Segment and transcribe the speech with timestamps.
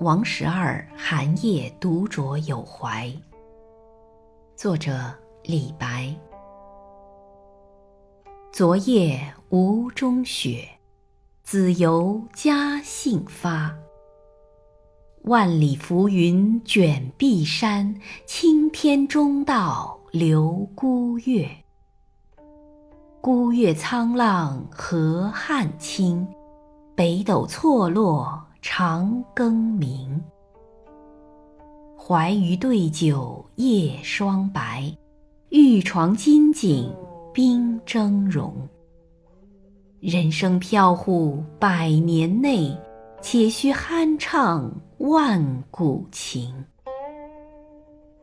[0.00, 3.12] 王十二寒夜独酌有怀。
[4.56, 4.98] 作者
[5.42, 6.16] 李白。
[8.50, 10.66] 昨夜吴中雪，
[11.42, 13.76] 子由嘉兴发。
[15.24, 17.94] 万里浮云卷碧山，
[18.24, 21.46] 青天中道流孤月。
[23.20, 26.26] 孤月沧浪何汉清，
[26.94, 30.22] 北斗错落长庚明。
[31.96, 34.94] 怀余对酒夜双白，
[35.48, 36.94] 玉床金井
[37.32, 38.52] 冰峥嵘。
[40.00, 42.76] 人生飘忽百年内，
[43.22, 46.52] 且须酣畅万古情。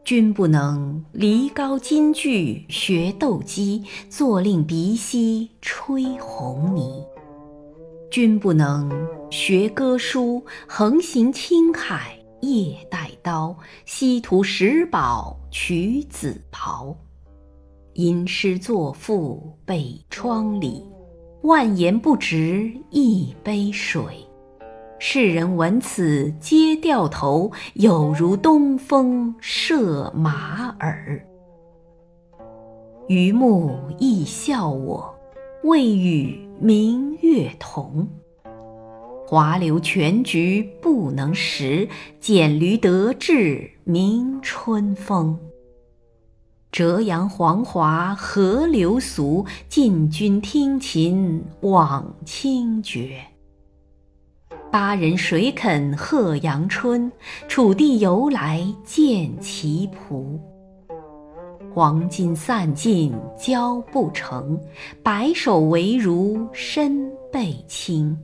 [0.04, 7.04] 君不能离高金句学斗鸡，坐令鼻息吹红泥。
[8.10, 8.90] 君不能
[9.30, 16.96] 学歌书，横行青海夜带刀，西图石宝取紫袍。
[17.94, 20.84] 吟诗作赋北窗里，
[21.44, 24.04] 万言不值一杯水。
[25.00, 31.24] 世人闻此皆掉头，有如东风射马耳。
[33.08, 35.17] 渔目亦笑我，
[35.64, 38.08] 未与明月同。
[39.26, 45.38] 华流全局不能识，剪驴得志明春风。
[46.72, 53.20] 折杨黄华何流俗，进军听琴枉清绝。
[54.72, 57.12] 巴人谁肯贺阳春？
[57.48, 60.40] 楚地由来见其仆。
[61.74, 64.60] 黄金散尽交不成，
[65.04, 68.18] 白首为儒身背轻。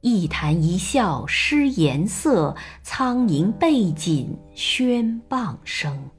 [0.00, 6.10] 一谈一笑失颜色，苍蝇背锦喧傍声。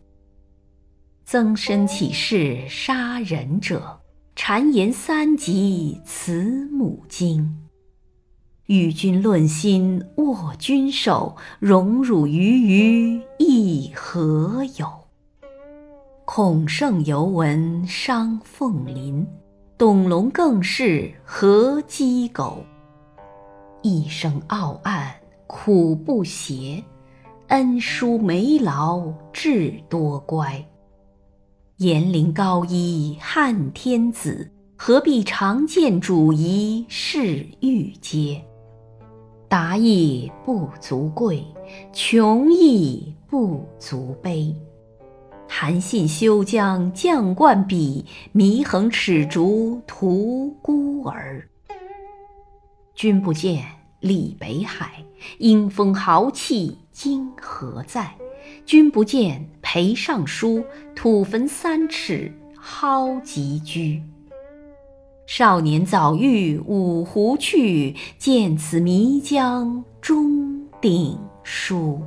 [1.25, 4.01] 曾参岂是杀人者？
[4.35, 7.59] 谗言三级慈母经。
[8.65, 15.02] 与君论心握君手，荣辱于余亦何有？
[16.35, 19.23] 孔圣犹闻伤凤麟，
[19.77, 22.57] 董龙更是何鸡狗？
[23.83, 25.13] 一生傲岸
[25.45, 26.83] 苦不谐，
[27.49, 30.65] 恩殊梅劳智多乖。
[31.77, 38.43] 严陵高一汉天子，何必常见主仪侍玉阶？
[39.47, 41.45] 达亦不足贵，
[41.93, 44.51] 穷亦不足悲。
[45.55, 48.03] 韩信休将将冠比，
[48.33, 51.47] 祢衡尺竹屠孤儿。
[52.95, 53.63] 君不见，
[53.99, 55.05] 李北海，
[55.37, 58.15] 英风豪气今何在？
[58.65, 60.65] 君不见，裴尚书，
[60.95, 64.01] 土坟三尺蒿棘居。
[65.27, 72.01] 少年早遇五湖去，见此迷江中鼎书。